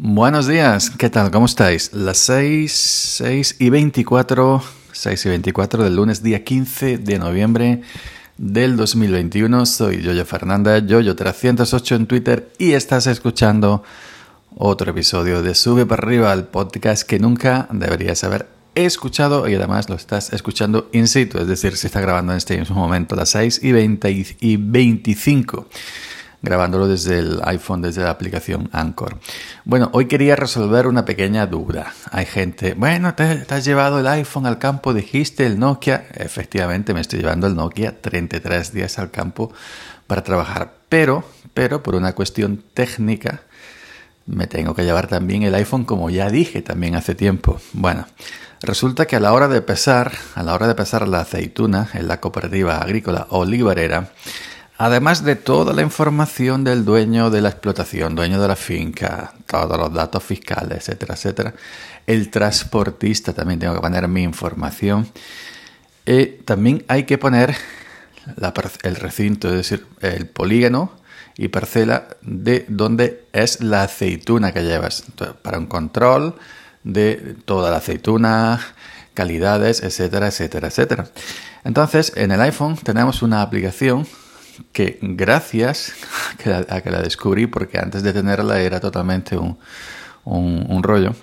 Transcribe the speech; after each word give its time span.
Buenos 0.00 0.46
días, 0.46 0.90
¿qué 0.90 1.10
tal? 1.10 1.32
¿Cómo 1.32 1.46
estáis? 1.46 1.92
Las 1.92 2.18
6, 2.18 2.72
6 3.18 3.56
y 3.58 3.68
24, 3.68 4.62
6 4.92 5.26
y 5.26 5.28
24 5.28 5.82
del 5.82 5.96
lunes, 5.96 6.22
día 6.22 6.44
15 6.44 6.98
de 6.98 7.18
noviembre 7.18 7.82
del 8.36 8.76
2021. 8.76 9.66
Soy 9.66 10.00
Yoyo 10.00 10.24
Fernanda, 10.24 10.78
Yoyo308 10.78 11.96
en 11.96 12.06
Twitter 12.06 12.52
y 12.58 12.74
estás 12.74 13.08
escuchando 13.08 13.82
otro 14.56 14.92
episodio 14.92 15.42
de 15.42 15.56
Sube 15.56 15.84
para 15.84 16.04
arriba, 16.04 16.32
el 16.32 16.44
podcast 16.44 17.02
que 17.02 17.18
nunca 17.18 17.66
deberías 17.72 18.22
haber 18.22 18.46
escuchado 18.76 19.48
y 19.48 19.56
además 19.56 19.88
lo 19.88 19.96
estás 19.96 20.32
escuchando 20.32 20.88
in 20.92 21.08
situ, 21.08 21.38
es 21.38 21.48
decir, 21.48 21.76
se 21.76 21.88
está 21.88 22.00
grabando 22.00 22.30
en 22.30 22.38
este 22.38 22.56
mismo 22.56 22.76
momento, 22.76 23.16
las 23.16 23.30
6 23.30 23.64
y, 23.64 23.72
20 23.72 24.36
y 24.38 24.56
25 24.58 25.66
grabándolo 26.42 26.86
desde 26.86 27.18
el 27.18 27.40
iPhone, 27.44 27.82
desde 27.82 28.02
la 28.02 28.10
aplicación 28.10 28.68
Anchor. 28.72 29.18
Bueno, 29.64 29.90
hoy 29.92 30.06
quería 30.06 30.36
resolver 30.36 30.86
una 30.86 31.04
pequeña 31.04 31.46
duda. 31.46 31.92
Hay 32.10 32.26
gente, 32.26 32.74
bueno, 32.74 33.14
te, 33.14 33.44
has 33.48 33.64
llevado 33.64 33.98
el 33.98 34.06
iPhone 34.06 34.46
al 34.46 34.58
campo, 34.58 34.94
dijiste 34.94 35.46
el 35.46 35.58
Nokia. 35.58 36.06
Efectivamente, 36.14 36.94
me 36.94 37.00
estoy 37.00 37.20
llevando 37.20 37.46
el 37.46 37.56
Nokia 37.56 38.00
33 38.00 38.72
días 38.72 38.98
al 38.98 39.10
campo 39.10 39.52
para 40.06 40.22
trabajar. 40.22 40.74
Pero, 40.88 41.24
pero 41.54 41.82
por 41.82 41.94
una 41.94 42.14
cuestión 42.14 42.62
técnica, 42.72 43.42
me 44.26 44.46
tengo 44.46 44.74
que 44.74 44.84
llevar 44.84 45.08
también 45.08 45.42
el 45.42 45.54
iPhone, 45.54 45.84
como 45.84 46.10
ya 46.10 46.30
dije 46.30 46.62
también 46.62 46.94
hace 46.94 47.14
tiempo. 47.14 47.60
Bueno, 47.72 48.06
resulta 48.62 49.06
que 49.06 49.16
a 49.16 49.20
la 49.20 49.32
hora 49.32 49.48
de 49.48 49.62
pesar, 49.62 50.12
a 50.34 50.42
la 50.42 50.54
hora 50.54 50.68
de 50.68 50.74
pesar 50.74 51.08
la 51.08 51.20
aceituna 51.20 51.88
en 51.94 52.08
la 52.08 52.20
cooperativa 52.20 52.78
agrícola 52.78 53.26
olivarera, 53.30 54.10
Además 54.80 55.24
de 55.24 55.34
toda 55.34 55.74
la 55.74 55.82
información 55.82 56.62
del 56.62 56.84
dueño 56.84 57.30
de 57.30 57.40
la 57.40 57.48
explotación, 57.48 58.14
dueño 58.14 58.40
de 58.40 58.46
la 58.46 58.54
finca, 58.54 59.34
todos 59.44 59.76
los 59.76 59.92
datos 59.92 60.22
fiscales, 60.22 60.78
etcétera, 60.78 61.14
etcétera, 61.14 61.54
el 62.06 62.30
transportista 62.30 63.32
también 63.32 63.58
tengo 63.58 63.74
que 63.74 63.80
poner 63.80 64.06
mi 64.06 64.22
información. 64.22 65.08
Y 66.06 66.26
también 66.44 66.84
hay 66.86 67.02
que 67.02 67.18
poner 67.18 67.56
el 68.82 68.96
recinto, 68.96 69.48
es 69.48 69.54
decir, 69.54 69.84
el 70.00 70.28
polígono 70.28 70.92
y 71.36 71.48
parcela 71.48 72.06
de 72.22 72.64
donde 72.68 73.24
es 73.32 73.60
la 73.60 73.82
aceituna 73.82 74.52
que 74.52 74.62
llevas, 74.62 75.02
para 75.42 75.58
un 75.58 75.66
control 75.66 76.36
de 76.84 77.34
toda 77.44 77.72
la 77.72 77.78
aceituna, 77.78 78.60
calidades, 79.14 79.82
etcétera, 79.82 80.28
etcétera, 80.28 80.68
etcétera. 80.68 81.08
Entonces, 81.64 82.12
en 82.14 82.30
el 82.30 82.40
iPhone 82.42 82.76
tenemos 82.76 83.22
una 83.22 83.42
aplicación 83.42 84.06
que 84.72 84.98
gracias 85.02 85.92
a 86.68 86.80
que 86.80 86.90
la 86.90 87.02
descubrí, 87.02 87.46
porque 87.46 87.78
antes 87.78 88.02
de 88.02 88.12
tenerla 88.12 88.60
era 88.60 88.80
totalmente 88.80 89.36
un, 89.36 89.58
un, 90.24 90.82
rollo, 90.82 91.14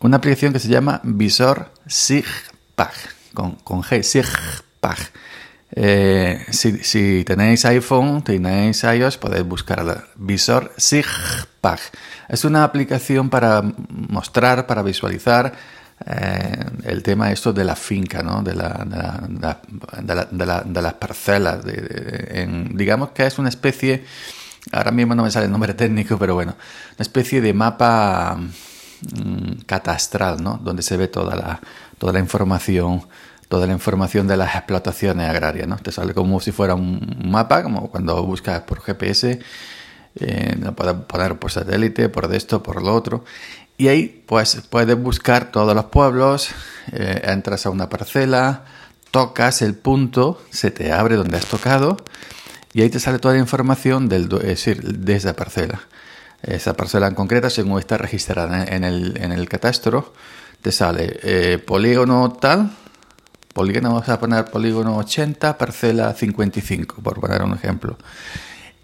una 0.00 0.16
aplicación 0.16 0.52
que 0.52 0.58
se 0.58 0.68
llama 0.68 1.00
Visor 1.04 1.70
SIGPAG, 1.86 2.92
con, 3.34 3.52
con 3.56 3.82
G, 3.82 4.02
SIGPAG. 4.02 4.98
Eh, 5.76 6.44
si, 6.50 6.78
si, 6.84 7.24
tenéis 7.24 7.64
iPhone, 7.64 8.22
tenéis 8.22 8.84
iOS, 8.84 9.18
podéis 9.18 9.44
buscarla. 9.44 10.04
Visor 10.14 10.72
SIGPAG. 10.76 11.80
Es 12.28 12.44
una 12.44 12.64
aplicación 12.64 13.28
para 13.28 13.62
mostrar, 13.88 14.66
para 14.66 14.82
visualizar 14.82 15.52
eh, 16.06 16.64
el 16.84 17.02
tema 17.02 17.30
esto 17.30 17.52
de 17.52 17.64
la 17.64 17.76
finca, 17.76 18.22
¿no? 18.22 18.42
de, 18.42 18.54
la, 18.54 18.84
de, 20.64 20.82
las 20.82 20.94
parcelas. 20.94 21.64
digamos 22.70 23.10
que 23.10 23.26
es 23.26 23.38
una 23.38 23.48
especie, 23.48 24.04
ahora 24.72 24.90
mismo 24.90 25.14
no 25.14 25.22
me 25.22 25.30
sale 25.30 25.46
el 25.46 25.52
nombre 25.52 25.74
técnico, 25.74 26.18
pero 26.18 26.34
bueno, 26.34 26.56
una 26.96 27.02
especie 27.02 27.40
de 27.40 27.54
mapa 27.54 28.36
mm, 28.36 29.62
catastral, 29.66 30.42
¿no? 30.42 30.60
donde 30.62 30.82
se 30.82 30.96
ve 30.96 31.08
toda 31.08 31.36
la, 31.36 31.60
toda 31.98 32.12
la 32.12 32.18
información 32.18 33.06
toda 33.48 33.66
la 33.66 33.72
información 33.74 34.26
de 34.26 34.36
las 34.36 34.56
explotaciones 34.56 35.28
agrarias, 35.28 35.68
¿no? 35.68 35.76
Te 35.76 35.92
sale 35.92 36.12
como 36.12 36.40
si 36.40 36.50
fuera 36.50 36.74
un 36.74 37.22
mapa, 37.24 37.62
como 37.62 37.88
cuando 37.88 38.20
buscas 38.24 38.62
por 38.62 38.80
GPS, 38.80 39.38
eh, 40.20 40.56
lo 40.60 40.74
puedes 40.74 40.94
poner 40.94 41.38
por 41.38 41.50
satélite, 41.50 42.08
por 42.08 42.32
esto, 42.34 42.62
por 42.62 42.82
lo 42.82 42.94
otro, 42.94 43.24
y 43.76 43.88
ahí 43.88 44.24
pues 44.26 44.62
puedes 44.70 44.96
buscar 44.96 45.50
todos 45.50 45.74
los 45.74 45.86
pueblos, 45.86 46.50
eh, 46.92 47.22
entras 47.24 47.66
a 47.66 47.70
una 47.70 47.88
parcela, 47.88 48.64
tocas 49.10 49.62
el 49.62 49.74
punto, 49.74 50.40
se 50.50 50.70
te 50.70 50.92
abre 50.92 51.16
donde 51.16 51.36
has 51.36 51.46
tocado 51.46 51.96
y 52.72 52.82
ahí 52.82 52.90
te 52.90 53.00
sale 53.00 53.18
toda 53.18 53.34
la 53.34 53.40
información 53.40 54.08
del, 54.08 54.24
es 54.24 54.42
decir, 54.42 54.82
de 54.82 55.14
esa 55.14 55.34
parcela. 55.34 55.80
Esa 56.42 56.74
parcela 56.74 57.06
en 57.06 57.14
concreta, 57.14 57.48
según 57.48 57.78
está 57.78 57.96
registrada 57.96 58.64
en 58.64 58.84
el, 58.84 59.16
en 59.16 59.32
el 59.32 59.48
catastro, 59.48 60.12
te 60.60 60.72
sale 60.72 61.18
eh, 61.22 61.58
polígono 61.58 62.32
tal, 62.32 62.70
polígono, 63.52 63.90
vamos 63.94 64.08
a 64.08 64.18
poner 64.18 64.44
polígono 64.46 64.96
80, 64.96 65.56
parcela 65.56 66.12
55, 66.12 66.96
por 67.02 67.20
poner 67.20 67.42
un 67.42 67.54
ejemplo. 67.54 67.96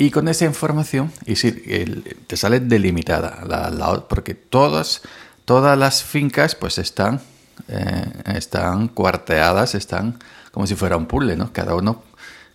Y 0.00 0.10
con 0.10 0.28
esa 0.28 0.46
información, 0.46 1.12
y 1.26 1.36
si, 1.36 1.52
te 1.52 2.38
sale 2.38 2.58
delimitada, 2.58 3.44
la, 3.46 4.08
porque 4.08 4.34
todas, 4.34 5.02
todas 5.44 5.76
las 5.76 6.02
fincas 6.02 6.54
pues 6.54 6.78
están, 6.78 7.20
eh, 7.68 8.06
están 8.34 8.88
cuarteadas, 8.88 9.74
están 9.74 10.18
como 10.52 10.66
si 10.66 10.74
fuera 10.74 10.96
un 10.96 11.04
puzzle, 11.04 11.36
¿no? 11.36 11.52
Cada 11.52 11.74
uno, 11.74 12.02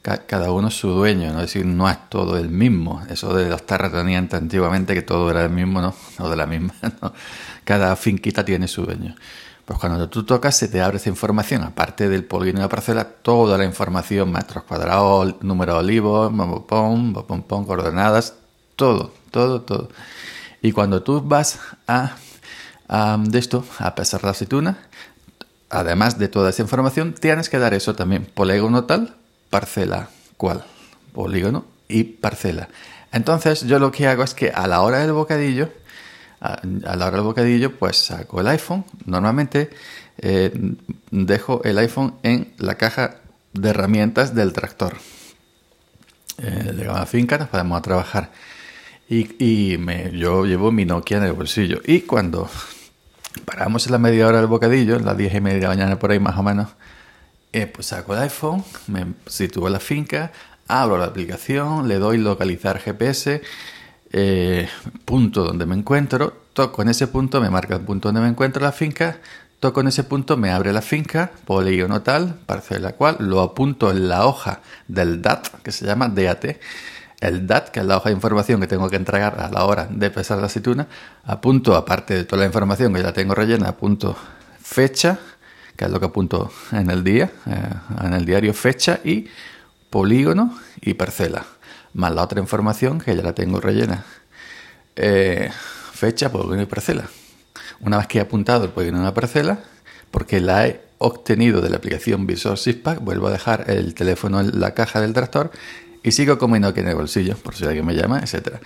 cada 0.02 0.52
uno 0.52 0.72
su 0.72 0.90
dueño, 0.90 1.34
¿no? 1.34 1.42
Es 1.42 1.54
decir, 1.54 1.68
no 1.68 1.88
es 1.88 2.10
todo 2.10 2.40
el 2.40 2.50
mismo. 2.50 3.04
Eso 3.12 3.32
de 3.36 3.48
los 3.48 3.64
terratenientes 3.64 4.42
antiguamente, 4.42 4.96
que 4.96 5.04
todo 5.04 5.30
era 5.30 5.44
el 5.44 5.52
mismo, 5.52 5.82
¿no? 5.82 5.94
No 6.18 6.32
de 6.32 6.36
la 6.36 6.48
misma, 6.48 6.74
¿no? 7.04 7.14
Cada 7.64 7.96
finquita 7.96 8.44
tiene 8.44 8.68
su 8.68 8.88
dueño. 8.88 9.14
Pues 9.66 9.80
cuando 9.80 10.08
tú 10.10 10.24
tocas 10.24 10.56
se 10.56 10.68
te 10.68 10.80
abre 10.80 10.98
esa 10.98 11.10
información, 11.10 11.64
aparte 11.64 12.08
del 12.08 12.24
polígono 12.24 12.60
de 12.60 12.66
la 12.66 12.70
parcela, 12.70 13.04
toda 13.04 13.58
la 13.58 13.66
información, 13.66 14.32
metros 14.32 14.64
cuadrados, 14.64 15.36
número 15.42 15.74
de 15.74 15.80
olivos, 15.80 16.32
pom, 16.68 17.14
pom, 17.14 17.42
pom, 17.42 17.66
coordenadas, 17.66 18.36
todo, 18.76 19.12
todo, 19.32 19.62
todo. 19.62 19.90
Y 20.62 20.72
cuando 20.72 21.02
tú 21.02 21.20
vas 21.22 21.60
a, 21.88 22.16
de 23.18 23.40
esto, 23.40 23.66
a 23.80 23.96
pesar 23.96 24.24
la 24.24 24.32
aceituna, 24.32 24.78
además 25.72 26.20
de 26.20 26.28
toda 26.28 26.52
esa 26.52 26.62
información, 26.62 27.14
tienes 27.14 27.50
que 27.50 27.58
dar 27.58 27.74
eso 27.74 27.96
también, 27.96 28.26
polígono 28.26 28.84
tal, 28.84 29.16
parcela 29.50 30.10
cual, 30.38 30.64
polígono 31.12 31.66
y 31.88 32.04
parcela. 32.04 32.70
Entonces 33.12 33.62
yo 33.62 33.80
lo 33.80 33.92
que 33.92 34.08
hago 34.08 34.22
es 34.22 34.36
que 34.36 34.52
a 34.52 34.68
la 34.68 34.82
hora 34.82 35.00
del 35.00 35.14
bocadillo, 35.14 35.70
a, 36.40 36.60
la 36.64 37.08
hora 37.08 37.18
del 37.18 37.22
bocadillo, 37.22 37.76
pues 37.76 37.98
saco 37.98 38.42
el 38.42 38.48
iPhone. 38.48 38.86
Normalmente 39.06 39.70
eh, 40.18 40.52
dejo 41.12 41.62
el 41.64 41.78
iPhone 41.78 42.16
en 42.24 42.54
la 42.58 42.76
caja 42.76 43.18
de 43.54 43.70
herramientas 43.70 44.36
del 44.36 44.54
tractor. 44.54 44.98
Eh, 46.38 46.74
llegamos 46.76 46.98
a 46.98 47.02
la 47.02 47.06
finca, 47.06 47.38
nos 47.38 47.50
podemos 47.50 47.78
a 47.78 47.82
trabajar. 47.82 48.32
Y, 49.08 49.78
me, 49.78 50.12
yo 50.18 50.46
llevo 50.46 50.72
mi 50.72 50.86
Nokia 50.86 51.18
en 51.18 51.24
el 51.24 51.34
bolsillo. 51.34 51.80
Y 51.86 52.02
cuando 52.02 52.50
paramos 53.46 53.86
en 53.86 53.92
la 53.92 54.00
media 54.00 54.28
hora 54.28 54.38
del 54.38 54.48
bocadillo, 54.48 55.00
las 55.00 55.18
diez 55.18 55.34
y 55.34 55.42
media 55.42 55.58
de 55.58 55.64
la 55.64 55.70
mañana 55.70 56.00
por 56.00 56.12
ahí 56.12 56.20
más 56.20 56.38
o 56.38 56.44
menos, 56.44 56.70
eh, 57.54 57.68
pues 57.68 57.88
saco 57.88 58.14
el 58.14 58.22
iPhone, 58.22 58.64
me 58.88 59.14
sitúo 59.28 59.68
en 59.68 59.74
la 59.74 59.80
finca, 59.80 60.32
abro 60.68 60.98
la 60.98 61.06
aplicación, 61.06 61.88
le 61.88 62.00
doy 62.00 62.18
localizar 62.18 62.80
GPS 62.80 63.42
eh, 64.12 64.68
punto 65.04 65.44
donde 65.44 65.66
me 65.66 65.76
encuentro, 65.76 66.34
toco 66.54 66.82
en 66.82 66.90
ese 66.90 67.08
punto, 67.08 67.42
me 67.42 67.50
marca 67.50 67.76
el 67.76 67.82
punto 67.82 68.10
donde 68.10 68.22
me 68.22 68.28
encuentro 68.28 68.64
la 68.64 68.72
finca, 68.72 69.18
toco 69.60 69.82
en 69.82 69.88
ese 69.88 70.04
punto, 70.04 70.38
me 70.38 70.52
abre 70.52 70.72
la 70.74 70.82
finca, 70.82 71.32
polígono 71.46 72.02
tal, 72.02 72.36
parcela 72.46 72.94
cual, 72.94 73.18
lo 73.20 73.42
apunto 73.42 73.92
en 73.92 74.08
la 74.08 74.26
hoja 74.26 74.62
del 74.88 75.22
DAT, 75.22 75.62
que 75.64 75.72
se 75.72 75.86
llama 75.86 76.08
DAT, 76.08 76.58
el 77.22 77.48
DAT, 77.48 77.70
que 77.70 77.80
es 77.80 77.86
la 77.86 77.98
hoja 77.98 78.10
de 78.10 78.16
información 78.16 78.62
que 78.62 78.68
tengo 78.68 78.90
que 78.90 78.96
entregar 78.96 79.40
a 79.40 79.50
la 79.50 79.66
hora 79.66 79.88
de 79.90 80.10
pesar 80.12 80.38
la 80.38 80.46
aceituna, 80.46 80.88
apunto, 81.24 81.76
aparte 81.76 82.14
de 82.14 82.24
toda 82.26 82.42
la 82.42 82.46
información 82.46 82.94
que 82.94 83.02
ya 83.02 83.14
tengo 83.14 83.34
rellena, 83.34 83.70
apunto 83.70 84.16
fecha, 84.62 85.20
que 85.76 85.86
es 85.86 85.92
lo 85.92 86.00
que 86.00 86.06
apunto 86.06 86.52
en 86.72 86.90
el 86.90 87.04
día, 87.04 87.32
eh, 87.48 88.06
en 88.06 88.14
el 88.14 88.26
diario 88.26 88.54
fecha 88.54 89.00
y 89.04 89.28
polígono 89.90 90.58
y 90.82 90.94
parcela 90.94 91.46
más 91.96 92.14
la 92.14 92.24
otra 92.24 92.40
información 92.40 93.00
que 93.00 93.16
ya 93.16 93.24
la 93.24 93.34
tengo 93.34 93.60
rellena. 93.60 94.06
Eh, 94.96 95.50
fecha, 95.94 96.32
polígono 96.32 96.62
y 96.62 96.66
parcela. 96.66 97.06
Una 97.80 97.98
vez 97.98 98.08
que 98.08 98.20
he 98.20 98.22
apuntado 98.22 98.66
el 98.66 98.72
polígono 98.72 99.02
y 99.02 99.06
la 99.06 99.14
parcela, 99.14 99.60
porque 100.12 100.40
la 100.40 100.68
he 100.68 100.82
obtenido 100.98 101.62
de 101.62 101.70
la 101.70 101.78
aplicación 101.78 102.28
Visor 102.28 102.58
Sixpack, 102.58 103.00
vuelvo 103.00 103.28
a 103.28 103.32
dejar 103.32 103.70
el 103.70 103.96
teléfono 103.96 104.40
en 104.40 104.60
la 104.60 104.74
caja 104.74 105.02
del 105.02 105.14
tractor 105.14 105.52
y 106.04 106.12
sigo 106.12 106.36
mi 106.48 106.60
Nokia 106.60 106.84
en 106.84 106.90
el 106.90 106.96
bolsillo, 106.96 107.36
por 107.38 107.56
si 107.56 107.66
alguien 107.66 107.86
me 107.86 107.96
llama, 107.96 108.20
etc. 108.20 108.58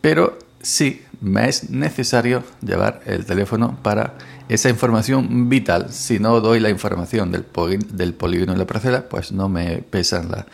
Pero 0.00 0.38
sí 0.60 1.02
me 1.20 1.48
es 1.48 1.70
necesario 1.70 2.42
llevar 2.60 3.00
el 3.06 3.24
teléfono 3.24 3.78
para 3.82 4.14
esa 4.48 4.68
información 4.68 5.48
vital. 5.48 5.92
Si 5.92 6.18
no 6.18 6.40
doy 6.40 6.60
la 6.60 6.68
información 6.68 7.30
del, 7.32 7.46
del 7.92 8.14
polígono 8.14 8.54
y 8.54 8.56
la 8.56 8.66
parcela, 8.66 9.08
pues 9.08 9.32
no 9.32 9.48
me 9.48 9.78
pesan 9.78 10.30
la 10.30 10.46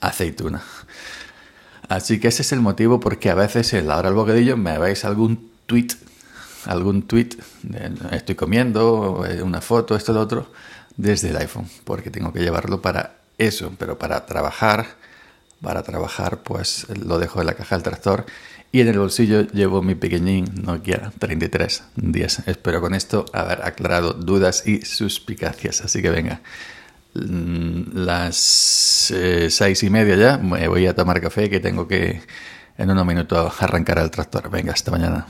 aceituna. 0.00 0.62
Así 1.90 2.18
que 2.20 2.28
ese 2.28 2.40
es 2.40 2.52
el 2.52 2.60
motivo 2.60 3.00
porque 3.00 3.28
a 3.28 3.34
veces 3.34 3.74
en 3.74 3.86
la 3.86 3.98
hora 3.98 4.08
del 4.08 4.16
bocadillo 4.16 4.56
me 4.56 4.78
veis 4.78 5.04
algún 5.04 5.50
tweet 5.66 5.88
algún 6.66 7.02
tweet, 7.02 7.30
estoy 8.12 8.34
comiendo, 8.34 9.24
una 9.42 9.60
foto, 9.60 9.96
esto, 9.96 10.12
lo 10.12 10.20
otro, 10.20 10.50
desde 10.96 11.30
el 11.30 11.36
iPhone, 11.36 11.66
porque 11.84 12.10
tengo 12.10 12.32
que 12.32 12.40
llevarlo 12.40 12.82
para 12.82 13.16
eso, 13.38 13.72
pero 13.78 13.98
para 13.98 14.26
trabajar, 14.26 14.86
para 15.62 15.82
trabajar, 15.82 16.42
pues 16.42 16.86
lo 17.04 17.18
dejo 17.18 17.40
en 17.40 17.46
la 17.46 17.54
caja 17.54 17.76
del 17.76 17.82
tractor 17.82 18.26
y 18.72 18.80
en 18.80 18.88
el 18.88 18.98
bolsillo 18.98 19.42
llevo 19.48 19.82
mi 19.82 19.94
pequeñín 19.94 20.44
Nokia 20.62 21.12
3310. 21.18 22.46
Espero 22.46 22.80
con 22.80 22.94
esto 22.94 23.24
haber 23.32 23.62
aclarado 23.64 24.12
dudas 24.12 24.66
y 24.66 24.82
suspicacias. 24.82 25.80
Así 25.80 26.00
que 26.02 26.10
venga, 26.10 26.40
las 27.14 29.10
eh, 29.10 29.48
seis 29.50 29.82
y 29.82 29.90
media 29.90 30.16
ya, 30.16 30.38
me 30.38 30.68
voy 30.68 30.86
a 30.86 30.94
tomar 30.94 31.20
café 31.20 31.50
que 31.50 31.60
tengo 31.60 31.88
que 31.88 32.20
en 32.78 32.90
unos 32.90 33.06
minutos 33.06 33.62
arrancar 33.62 33.98
el 33.98 34.10
tractor. 34.10 34.50
Venga, 34.50 34.72
hasta 34.72 34.90
mañana. 34.90 35.26